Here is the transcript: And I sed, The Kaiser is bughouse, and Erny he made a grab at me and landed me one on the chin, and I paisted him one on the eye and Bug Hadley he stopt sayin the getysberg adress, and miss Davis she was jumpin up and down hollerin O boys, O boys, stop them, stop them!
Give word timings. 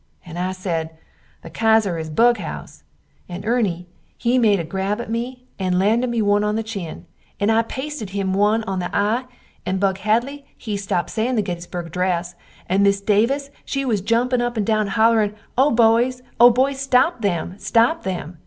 And 0.25 0.39
I 0.39 0.51
sed, 0.51 0.97
The 1.43 1.51
Kaiser 1.51 1.99
is 1.99 2.09
bughouse, 2.09 2.81
and 3.29 3.43
Erny 3.45 3.85
he 4.17 4.39
made 4.39 4.59
a 4.59 4.63
grab 4.63 4.99
at 4.99 5.11
me 5.11 5.43
and 5.59 5.77
landed 5.77 6.09
me 6.09 6.23
one 6.23 6.43
on 6.43 6.55
the 6.55 6.63
chin, 6.63 7.05
and 7.39 7.51
I 7.51 7.61
paisted 7.61 8.09
him 8.09 8.33
one 8.33 8.63
on 8.63 8.79
the 8.79 8.89
eye 8.97 9.25
and 9.63 9.79
Bug 9.79 9.99
Hadley 9.99 10.43
he 10.57 10.75
stopt 10.75 11.11
sayin 11.11 11.35
the 11.35 11.43
getysberg 11.43 11.85
adress, 11.85 12.33
and 12.67 12.81
miss 12.81 12.99
Davis 12.99 13.51
she 13.63 13.85
was 13.85 14.01
jumpin 14.01 14.41
up 14.41 14.57
and 14.57 14.65
down 14.65 14.87
hollerin 14.87 15.35
O 15.55 15.69
boys, 15.69 16.23
O 16.39 16.49
boys, 16.49 16.79
stop 16.81 17.21
them, 17.21 17.53
stop 17.59 18.01
them! 18.01 18.39